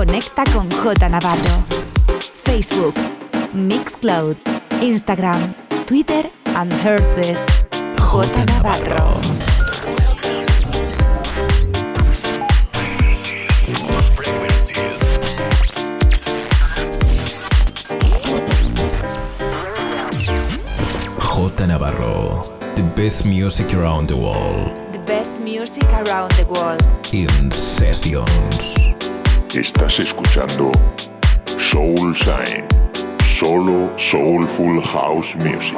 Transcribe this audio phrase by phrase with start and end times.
[0.00, 1.62] Conecta con J Navarro.
[2.42, 2.94] Facebook,
[3.52, 4.34] Mixcloud,
[4.80, 5.54] Instagram,
[5.86, 7.38] Twitter and Herces.
[7.70, 9.20] J Navarro.
[21.18, 22.58] J Navarro.
[22.74, 24.72] The best music around the world.
[24.94, 26.82] The best music around the world.
[27.12, 28.79] In sessions.
[29.54, 30.70] Estás escuchando
[31.72, 32.64] Soul Sign.
[33.36, 35.76] Solo Soulful House Music.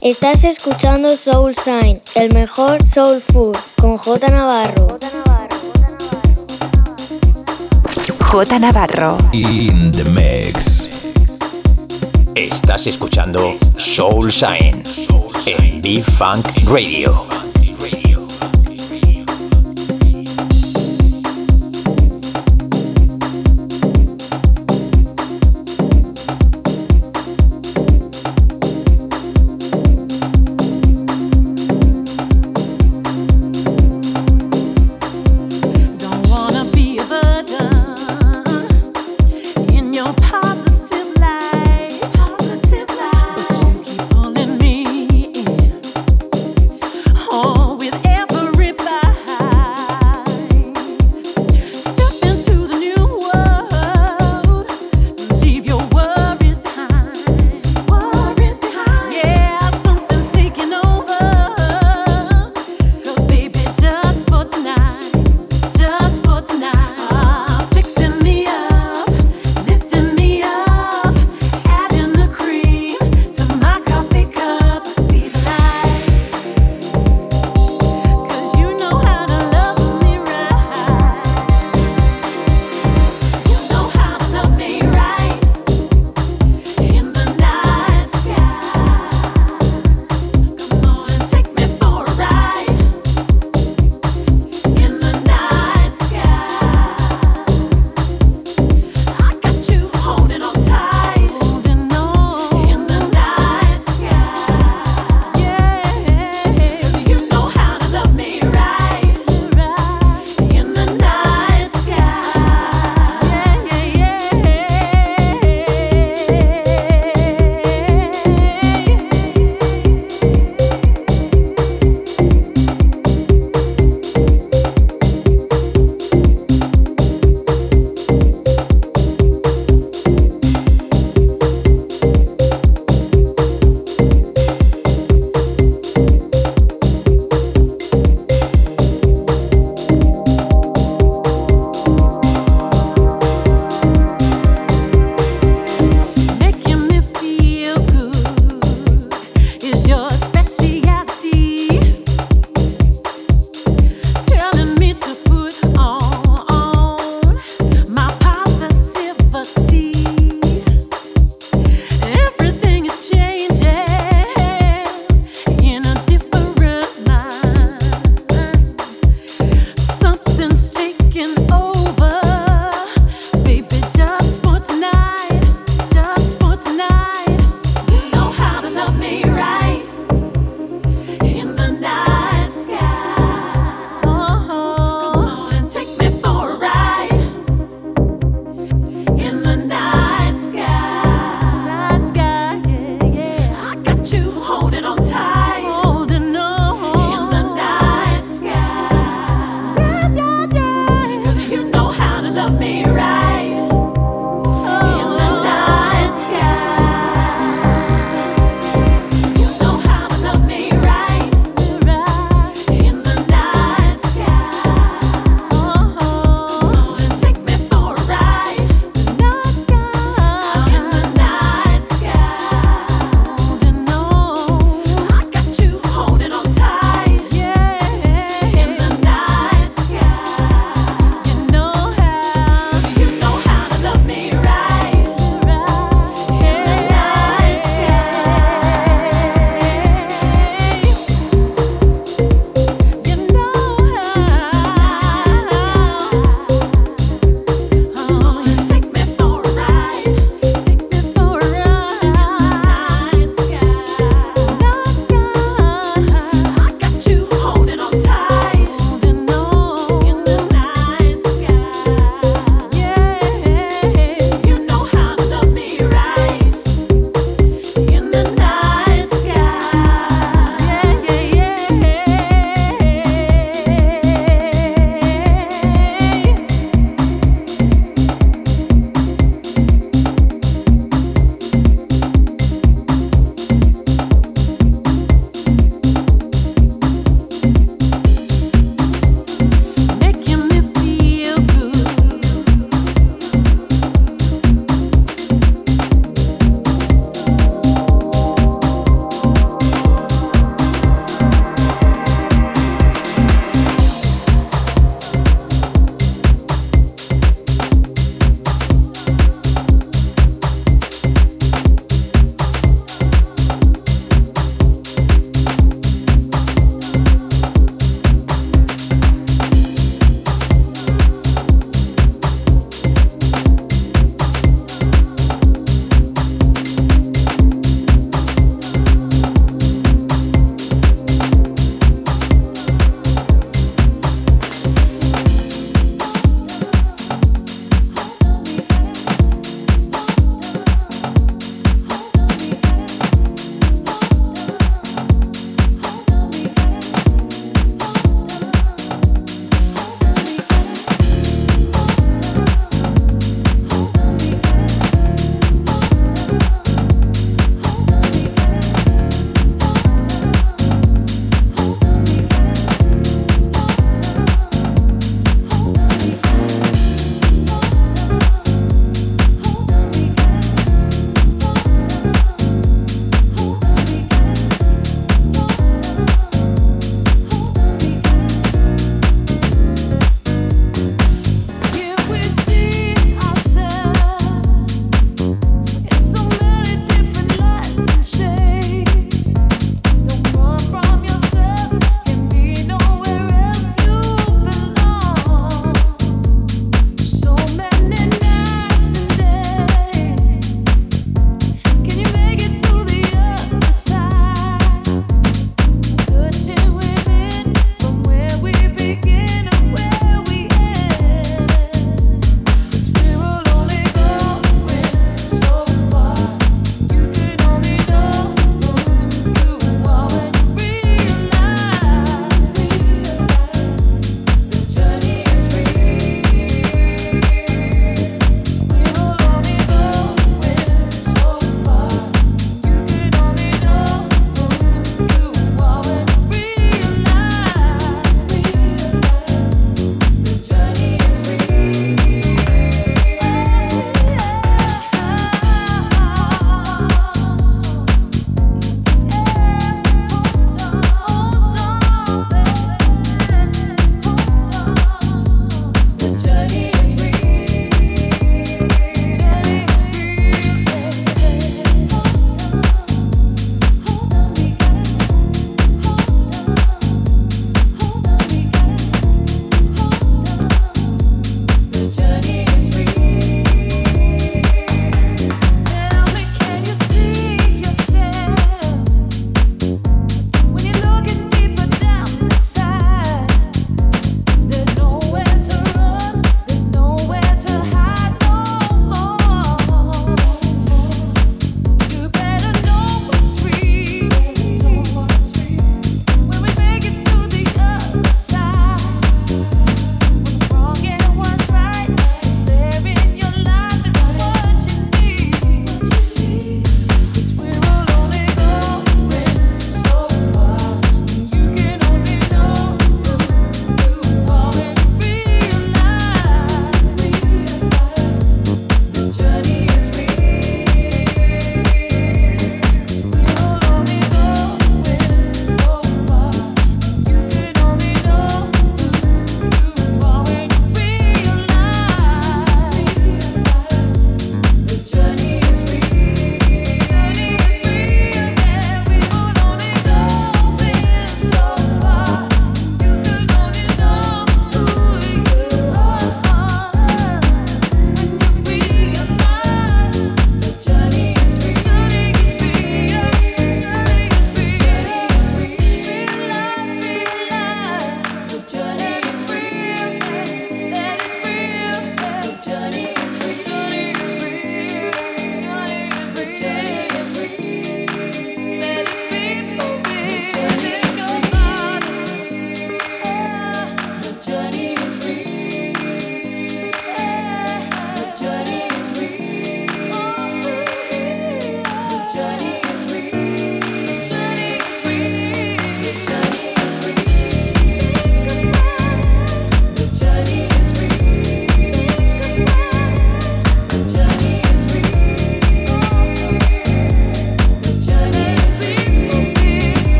[0.00, 4.98] Estás escuchando Soul Sign, el mejor soul food, con J Navarro.
[8.20, 9.18] J Navarro.
[9.32, 10.91] In the mix.
[12.34, 14.82] Estás escuchando Soul Sign
[15.46, 17.51] en B-Funk Radio.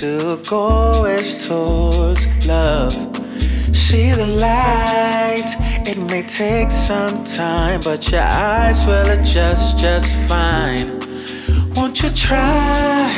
[0.00, 2.92] To go is towards love.
[3.74, 5.50] See the light,
[5.86, 10.86] it may take some time, but your eyes will adjust just fine.
[11.74, 13.10] Won't you try?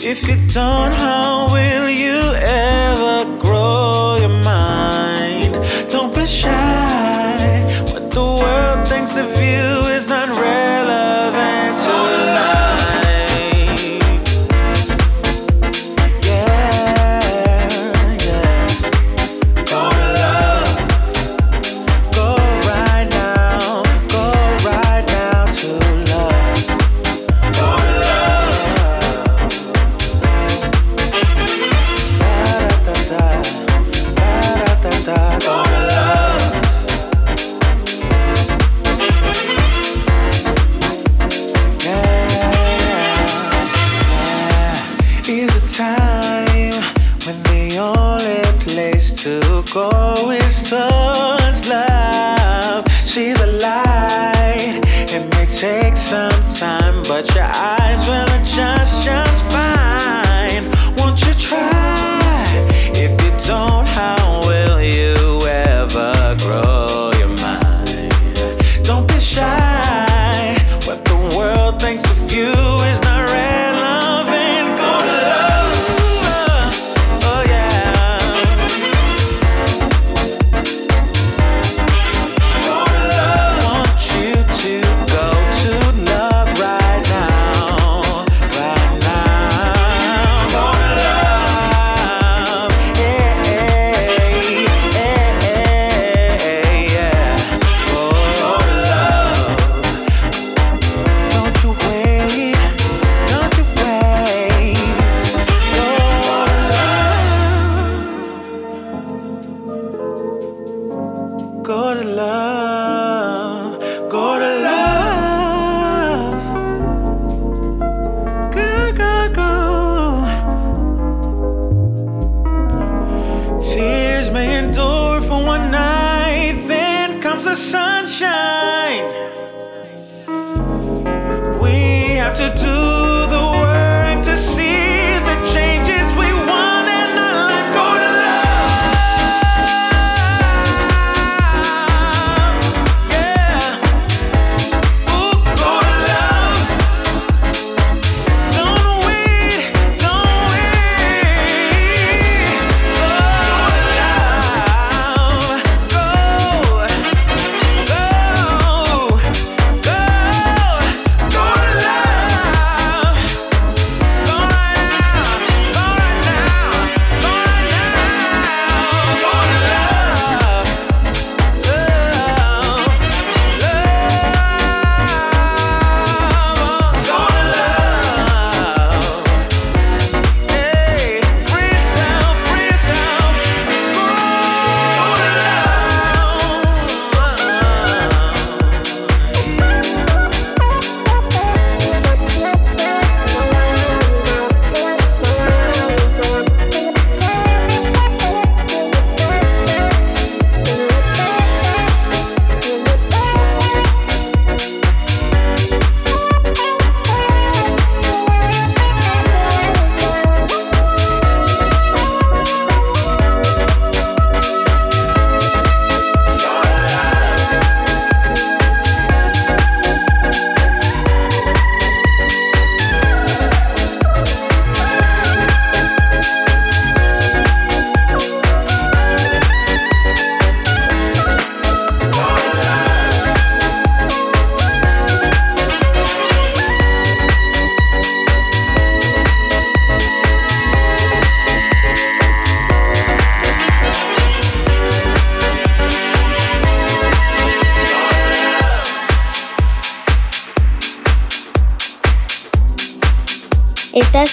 [0.00, 5.52] If you don't, how will you ever grow your mind?
[5.90, 7.36] Don't be shy.
[7.92, 9.93] What the world thinks of you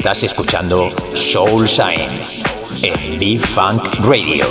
[0.00, 2.42] Estás escuchando Soul Science
[2.80, 4.46] en B-Funk Radio.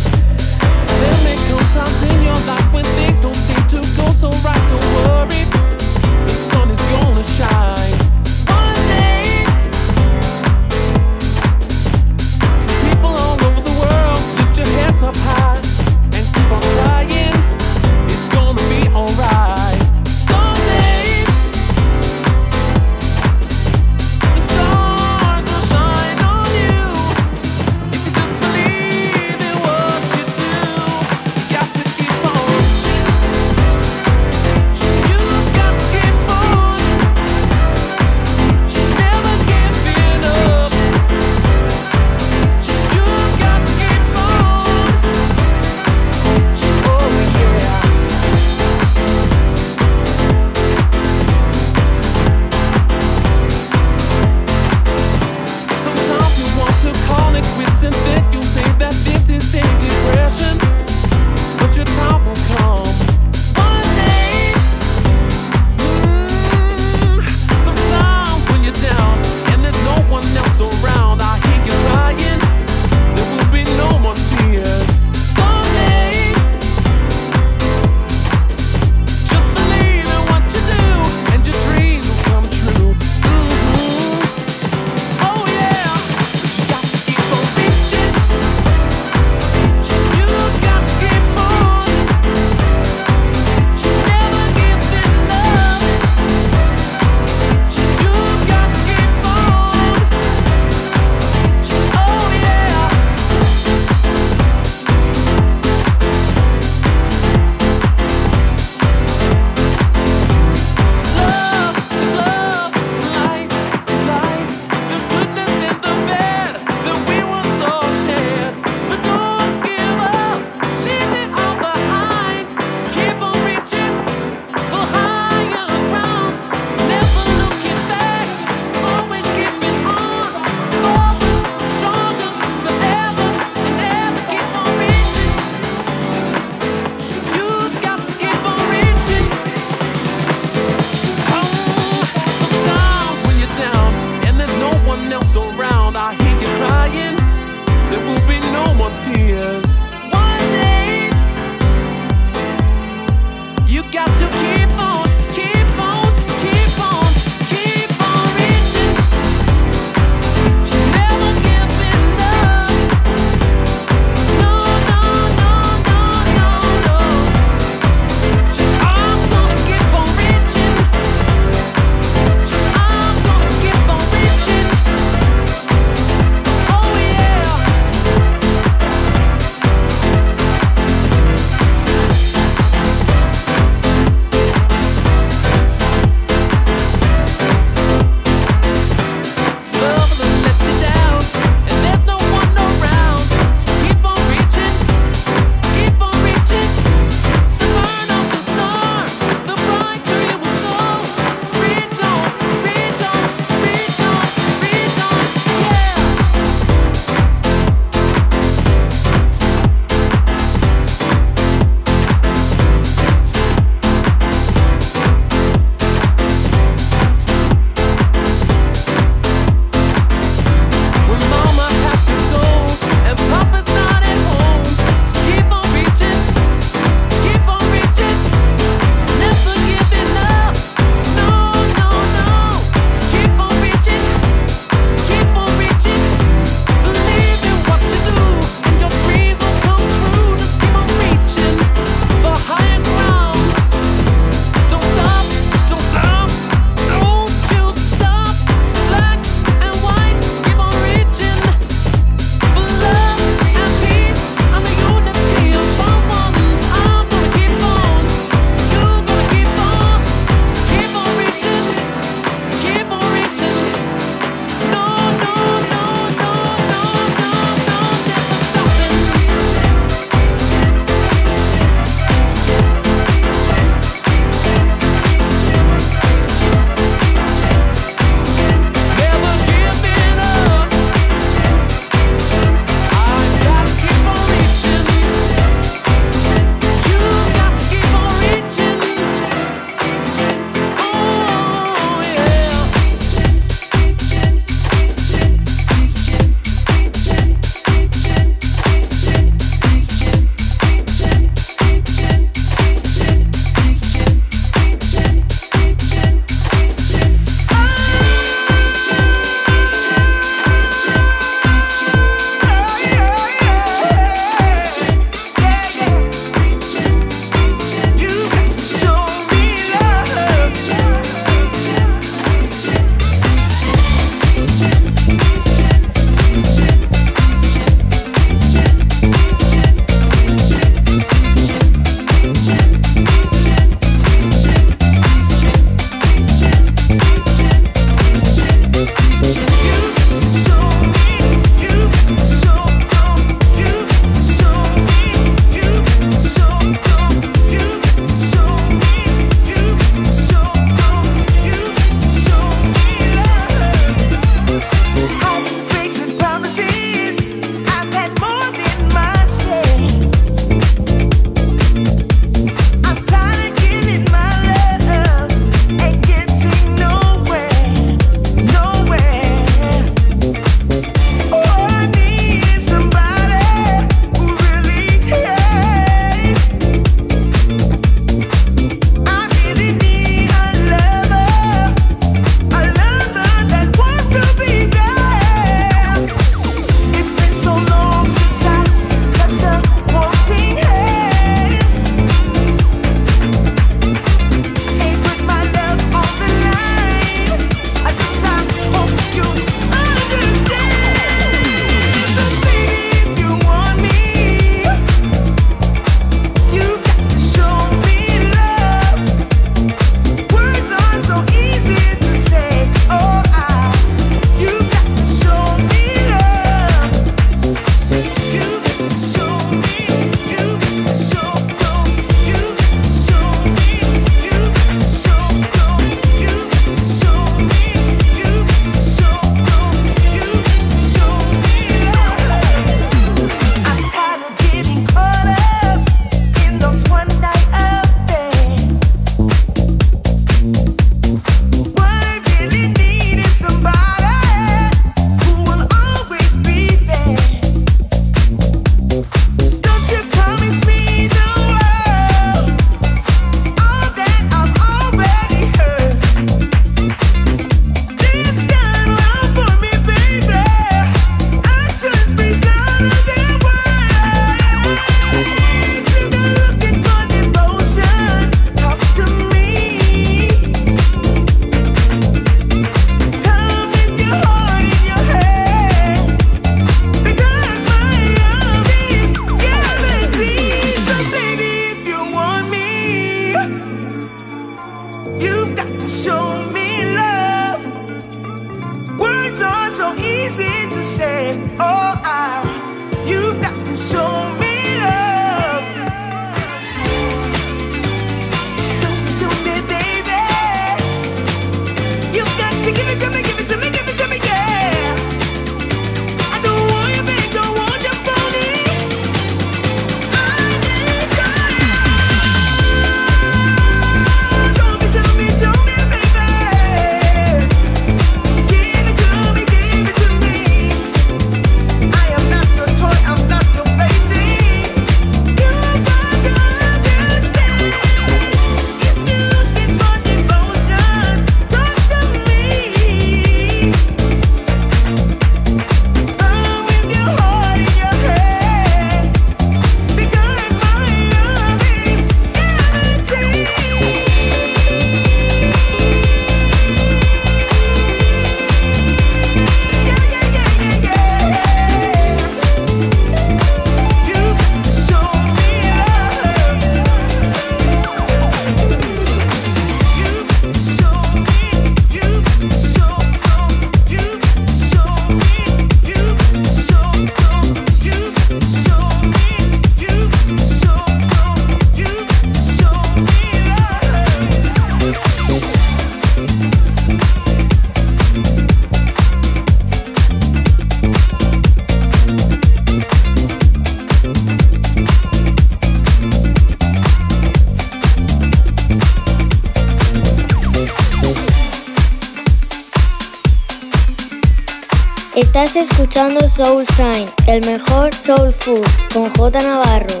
[595.36, 600.00] Estás escuchando Soul Sign, el mejor soul food, con J Navarro.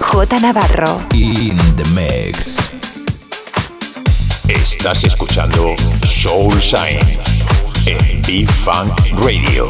[0.00, 1.02] J Navarro.
[1.12, 2.56] In the mix.
[4.48, 5.76] Estás escuchando
[6.06, 6.98] Soul Sign
[7.84, 9.68] en B-Funk Radio.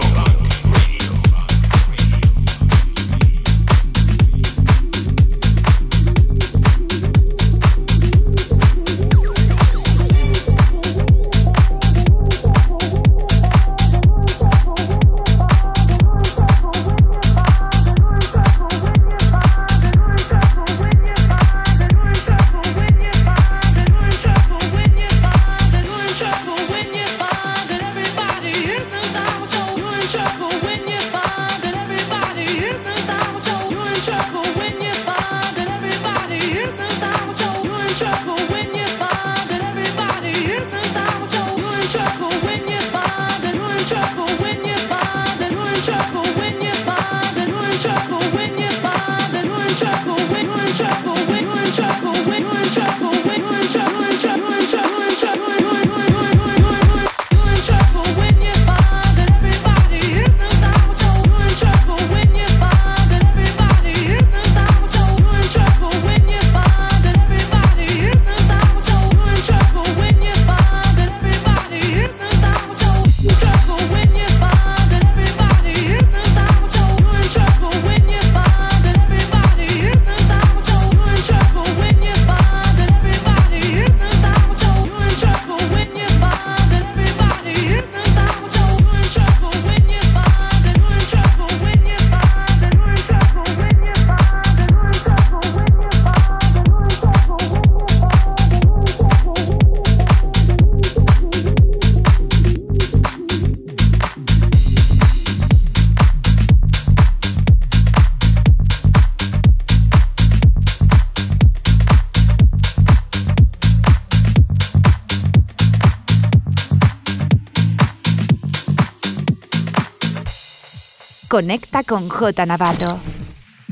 [121.40, 123.00] Conecta con J Navarro.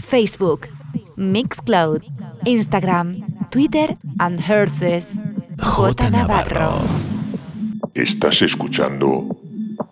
[0.01, 0.69] Facebook,
[1.19, 2.01] Mixcloud,
[2.47, 5.21] Instagram, Twitter and Herces.
[5.59, 6.81] J Navarro.
[7.93, 9.37] Estás escuchando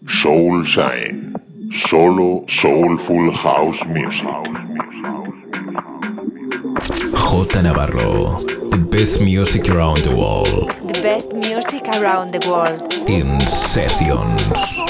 [0.09, 1.35] Soul Shine,
[1.71, 4.27] solo soulful house music.
[7.13, 8.41] J Navarro.
[8.71, 10.73] The best music around the world.
[10.81, 12.95] The best music around the world.
[13.07, 14.86] In sessions.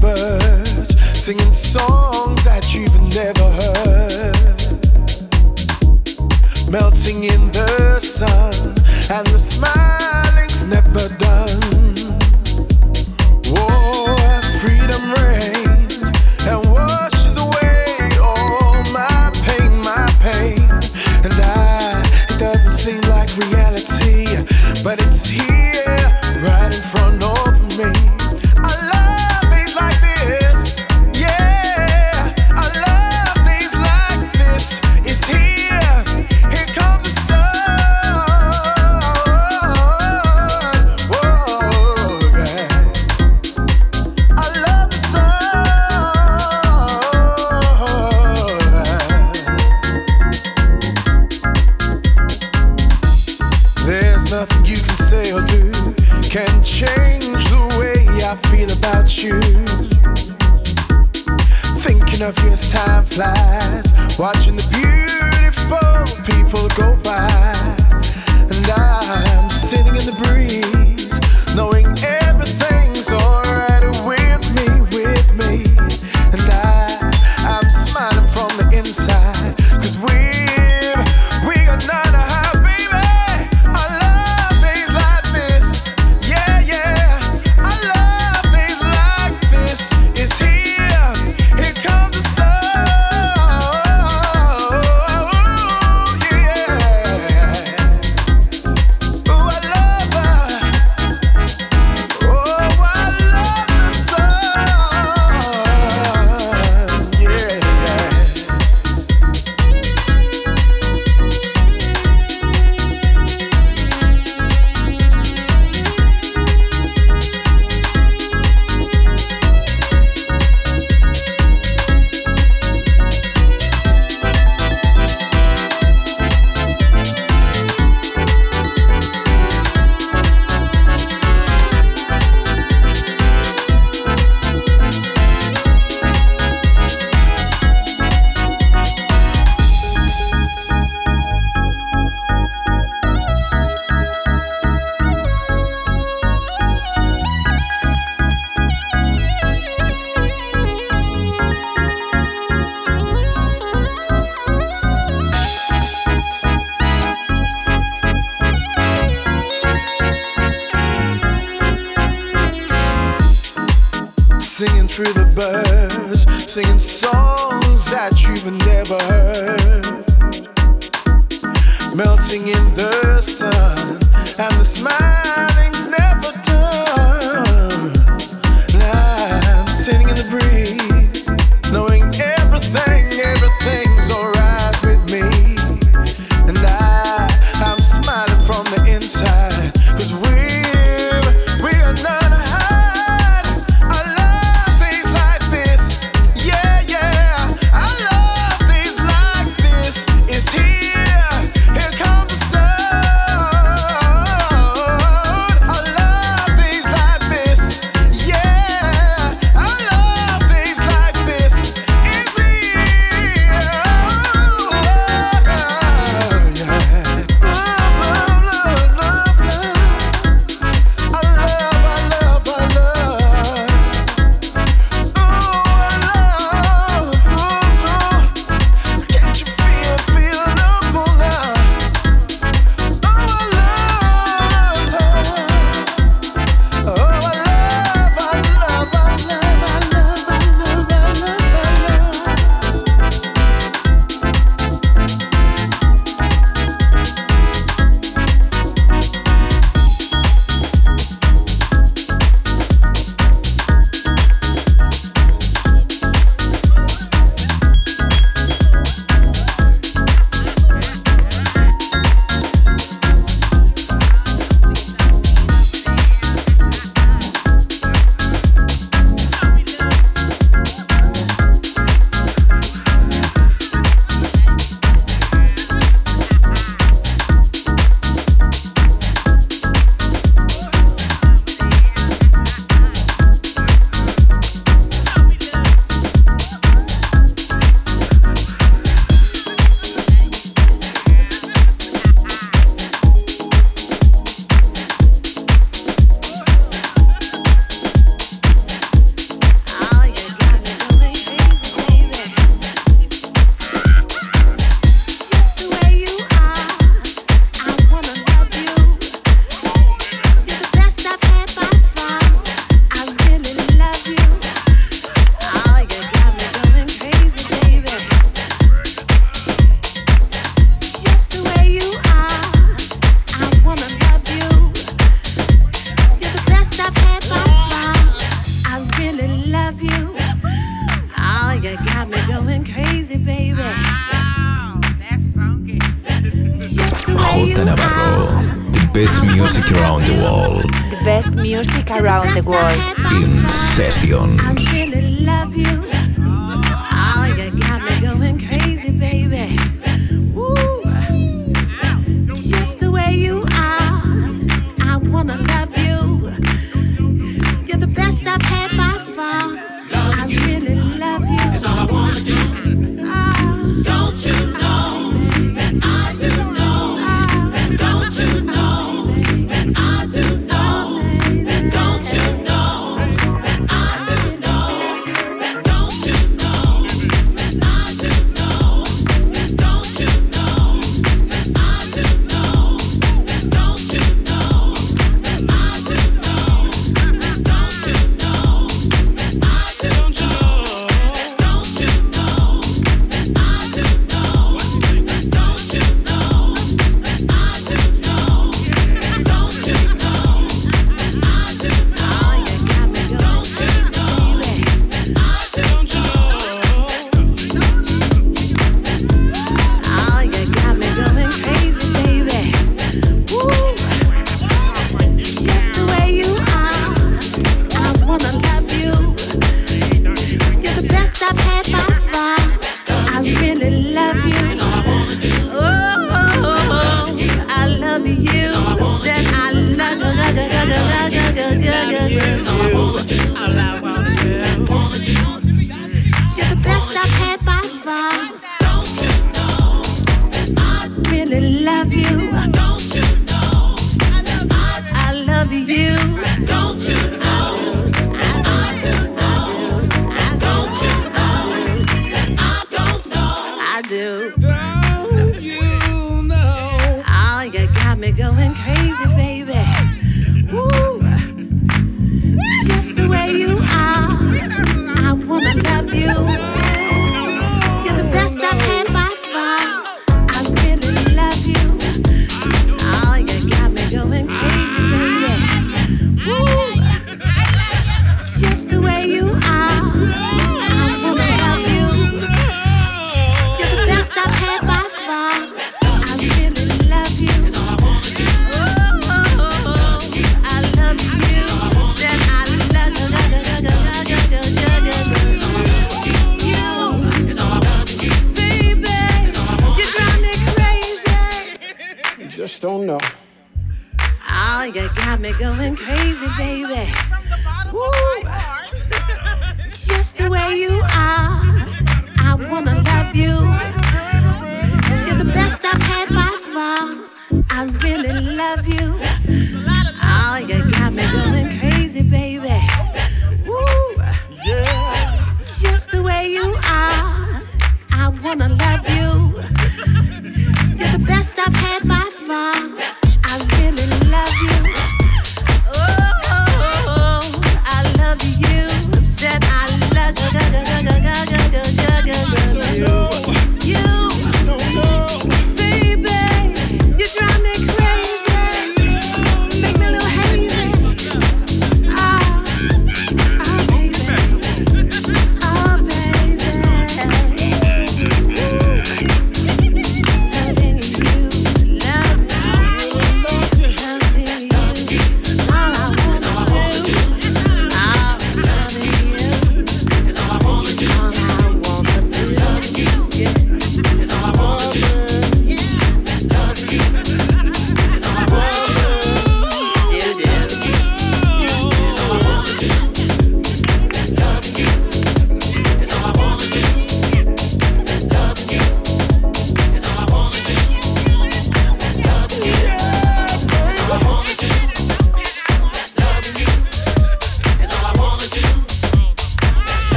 [0.00, 4.36] birds singing songs that you've never heard,
[6.70, 8.54] melting in the sun
[9.10, 11.07] and the smiling's never